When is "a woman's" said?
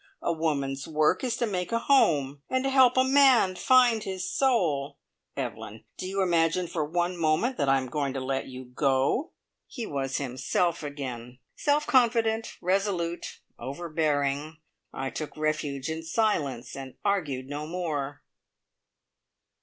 0.23-0.87